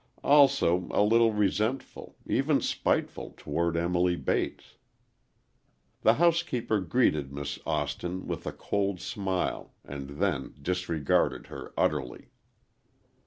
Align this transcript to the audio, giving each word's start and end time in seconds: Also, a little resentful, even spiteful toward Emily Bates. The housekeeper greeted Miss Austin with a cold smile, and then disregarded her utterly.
Also, 0.23 0.87
a 0.89 1.03
little 1.03 1.31
resentful, 1.31 2.17
even 2.25 2.59
spiteful 2.59 3.35
toward 3.37 3.77
Emily 3.77 4.15
Bates. 4.15 4.77
The 6.01 6.15
housekeeper 6.15 6.79
greeted 6.79 7.31
Miss 7.31 7.59
Austin 7.67 8.25
with 8.25 8.47
a 8.47 8.51
cold 8.51 8.99
smile, 8.99 9.75
and 9.85 10.17
then 10.19 10.55
disregarded 10.63 11.45
her 11.53 11.71
utterly. 11.77 12.31